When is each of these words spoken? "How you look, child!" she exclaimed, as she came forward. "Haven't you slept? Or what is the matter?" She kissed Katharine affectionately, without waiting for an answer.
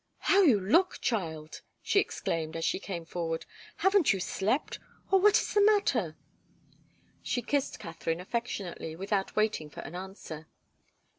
"How 0.21 0.41
you 0.41 0.59
look, 0.59 0.99
child!" 0.99 1.61
she 1.83 1.99
exclaimed, 1.99 2.55
as 2.55 2.65
she 2.65 2.79
came 2.79 3.05
forward. 3.05 3.45
"Haven't 3.85 4.13
you 4.13 4.19
slept? 4.19 4.79
Or 5.11 5.19
what 5.19 5.37
is 5.37 5.53
the 5.53 5.61
matter?" 5.61 6.15
She 7.21 7.43
kissed 7.43 7.77
Katharine 7.77 8.19
affectionately, 8.19 8.95
without 8.95 9.35
waiting 9.35 9.69
for 9.69 9.81
an 9.81 9.93
answer. 9.93 10.47